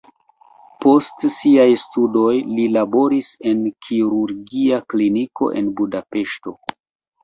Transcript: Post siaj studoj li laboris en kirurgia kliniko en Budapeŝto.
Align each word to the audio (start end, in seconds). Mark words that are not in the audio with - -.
Post 0.85 1.25
siaj 1.35 1.67
studoj 1.83 2.33
li 2.55 2.67
laboris 2.79 3.31
en 3.53 3.63
kirurgia 3.85 4.85
kliniko 4.91 5.55
en 5.63 5.75
Budapeŝto. 5.81 6.61